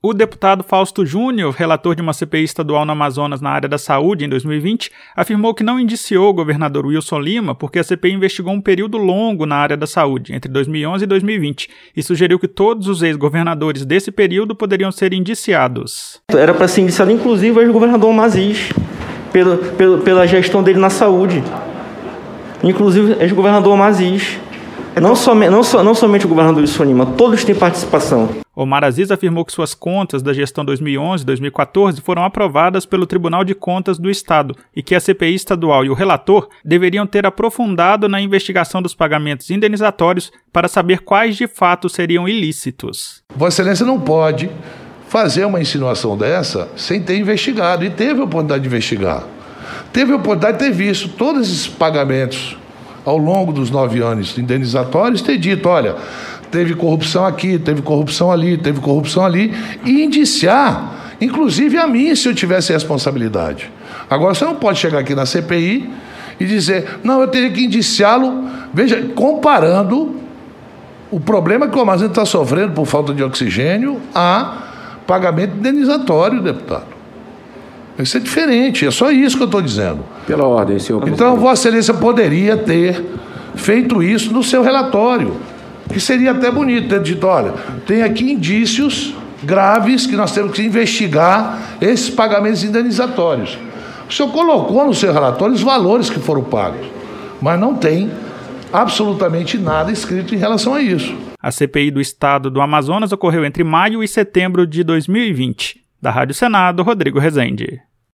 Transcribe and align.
O 0.00 0.14
deputado 0.14 0.62
Fausto 0.62 1.04
Júnior, 1.04 1.52
relator 1.52 1.92
de 1.96 2.00
uma 2.00 2.12
CPI 2.12 2.44
estadual 2.44 2.86
no 2.86 2.92
Amazonas 2.92 3.40
na 3.40 3.50
área 3.50 3.68
da 3.68 3.78
saúde 3.78 4.24
em 4.24 4.28
2020, 4.28 4.92
afirmou 5.16 5.52
que 5.52 5.64
não 5.64 5.80
indiciou 5.80 6.30
o 6.30 6.32
governador 6.32 6.86
Wilson 6.86 7.18
Lima 7.18 7.52
porque 7.52 7.80
a 7.80 7.82
CPI 7.82 8.12
investigou 8.12 8.54
um 8.54 8.60
período 8.60 8.96
longo 8.96 9.44
na 9.44 9.56
área 9.56 9.76
da 9.76 9.88
saúde, 9.88 10.32
entre 10.32 10.48
2011 10.52 11.02
e 11.02 11.06
2020, 11.08 11.68
e 11.96 12.02
sugeriu 12.04 12.38
que 12.38 12.46
todos 12.46 12.86
os 12.86 13.02
ex-governadores 13.02 13.84
desse 13.84 14.12
período 14.12 14.54
poderiam 14.54 14.92
ser 14.92 15.12
indiciados. 15.12 16.20
Era 16.30 16.54
para 16.54 16.68
ser 16.68 16.82
indiciado, 16.82 17.10
inclusive, 17.10 17.58
o 17.58 17.60
ex-governador 17.60 18.12
Maziz, 18.12 18.70
pela, 19.32 19.56
pela, 19.56 19.98
pela 19.98 20.28
gestão 20.28 20.62
dele 20.62 20.78
na 20.78 20.90
saúde. 20.90 21.42
Inclusive, 22.62 23.16
ex-governador 23.20 23.76
Maziz. 23.76 24.38
Não, 25.00 25.14
some, 25.14 25.48
não, 25.48 25.62
so, 25.62 25.82
não 25.82 25.94
somente 25.94 26.26
o 26.26 26.28
governador 26.28 26.60
Wilson 26.60 26.84
Lima, 26.84 27.06
todos 27.06 27.44
têm 27.44 27.54
participação. 27.54 28.28
Omar 28.54 28.82
Aziz 28.82 29.10
afirmou 29.10 29.44
que 29.44 29.52
suas 29.52 29.72
contas 29.72 30.20
da 30.20 30.32
gestão 30.32 30.64
2011 30.64 31.24
2014 31.24 32.00
foram 32.00 32.24
aprovadas 32.24 32.84
pelo 32.84 33.06
Tribunal 33.06 33.44
de 33.44 33.54
Contas 33.54 33.98
do 33.98 34.10
Estado 34.10 34.56
e 34.74 34.82
que 34.82 34.96
a 34.96 35.00
CPI 35.00 35.34
estadual 35.34 35.84
e 35.84 35.90
o 35.90 35.94
relator 35.94 36.48
deveriam 36.64 37.06
ter 37.06 37.24
aprofundado 37.24 38.08
na 38.08 38.20
investigação 38.20 38.82
dos 38.82 38.94
pagamentos 38.94 39.48
indenizatórios 39.50 40.32
para 40.52 40.66
saber 40.66 41.00
quais 41.00 41.36
de 41.36 41.46
fato 41.46 41.88
seriam 41.88 42.28
ilícitos. 42.28 43.22
Vossa 43.36 43.62
Excelência 43.62 43.86
não 43.86 44.00
pode 44.00 44.50
fazer 45.08 45.44
uma 45.44 45.60
insinuação 45.60 46.16
dessa 46.16 46.68
sem 46.76 47.00
ter 47.00 47.16
investigado, 47.16 47.84
e 47.84 47.90
teve 47.90 48.20
a 48.20 48.24
oportunidade 48.24 48.62
de 48.62 48.68
investigar. 48.68 49.24
Teve 49.92 50.12
a 50.12 50.16
oportunidade 50.16 50.58
de 50.58 50.64
ter 50.64 50.72
visto 50.72 51.08
todos 51.10 51.48
esses 51.48 51.68
pagamentos 51.68 52.56
ao 53.04 53.16
longo 53.16 53.52
dos 53.52 53.70
nove 53.70 54.00
anos 54.00 54.36
indenizatórios, 54.38 55.22
ter 55.22 55.38
dito: 55.38 55.68
olha 55.68 55.96
teve 56.50 56.74
corrupção 56.74 57.26
aqui, 57.26 57.58
teve 57.58 57.82
corrupção 57.82 58.30
ali, 58.30 58.56
teve 58.56 58.80
corrupção 58.80 59.24
ali, 59.24 59.54
e 59.84 60.02
indiciar, 60.02 61.14
inclusive 61.20 61.76
a 61.78 61.86
mim, 61.86 62.14
se 62.14 62.28
eu 62.28 62.34
tivesse 62.34 62.72
responsabilidade. 62.72 63.70
Agora, 64.08 64.34
você 64.34 64.44
não 64.44 64.54
pode 64.54 64.78
chegar 64.78 64.98
aqui 64.98 65.14
na 65.14 65.26
CPI 65.26 65.90
e 66.40 66.46
dizer, 66.46 67.00
não, 67.02 67.20
eu 67.20 67.28
teria 67.28 67.50
que 67.50 67.64
indiciá-lo, 67.64 68.44
veja, 68.72 69.02
comparando 69.14 70.16
o 71.10 71.18
problema 71.18 71.68
que 71.68 71.76
o 71.76 71.80
Amazônia 71.80 72.10
está 72.10 72.24
sofrendo 72.24 72.72
por 72.72 72.86
falta 72.86 73.12
de 73.12 73.22
oxigênio 73.22 74.00
a 74.14 74.58
pagamento 75.06 75.56
indenizatório, 75.56 76.42
deputado. 76.42 76.97
Isso 77.98 78.16
é 78.16 78.20
diferente, 78.20 78.86
é 78.86 78.90
só 78.90 79.10
isso 79.10 79.36
que 79.36 79.42
eu 79.42 79.46
estou 79.46 79.60
dizendo. 79.60 80.04
Pela 80.26 80.46
ordem, 80.46 80.78
senhor 80.78 81.00
presidente. 81.00 81.20
Então, 81.20 81.36
Vossa 81.36 81.68
Excelência 81.68 81.94
poderia 81.94 82.56
ter 82.56 83.04
feito 83.56 84.02
isso 84.02 84.32
no 84.32 84.42
seu 84.42 84.62
relatório. 84.62 85.36
Que 85.92 85.98
seria 85.98 86.32
até 86.32 86.50
bonito 86.50 86.88
ter 86.88 87.02
dito: 87.02 87.26
olha, 87.26 87.54
tem 87.86 88.02
aqui 88.02 88.30
indícios 88.32 89.14
graves 89.42 90.06
que 90.06 90.16
nós 90.16 90.32
temos 90.32 90.52
que 90.52 90.62
investigar 90.62 91.58
esses 91.80 92.10
pagamentos 92.10 92.62
indenizatórios. 92.62 93.58
O 94.08 94.12
senhor 94.12 94.30
colocou 94.30 94.86
no 94.86 94.94
seu 94.94 95.12
relatório 95.12 95.54
os 95.54 95.62
valores 95.62 96.08
que 96.08 96.20
foram 96.20 96.42
pagos, 96.42 96.86
mas 97.40 97.58
não 97.58 97.74
tem 97.74 98.10
absolutamente 98.72 99.58
nada 99.58 99.90
escrito 99.90 100.34
em 100.34 100.38
relação 100.38 100.74
a 100.74 100.80
isso. 100.80 101.14
A 101.40 101.50
CPI 101.50 101.90
do 101.90 102.00
Estado 102.00 102.50
do 102.50 102.60
Amazonas 102.60 103.12
ocorreu 103.12 103.44
entre 103.44 103.64
maio 103.64 104.02
e 104.02 104.08
setembro 104.08 104.66
de 104.66 104.82
2020. 104.82 105.80
Da 106.00 106.10
Rádio 106.10 106.34
Senado, 106.34 106.82
Rodrigo 106.82 107.18
Rezende. 107.18 107.80